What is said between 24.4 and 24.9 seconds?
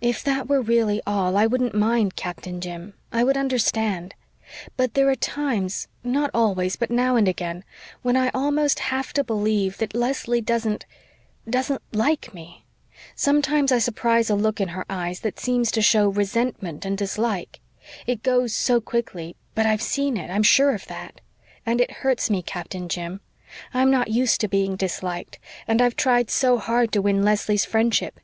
to being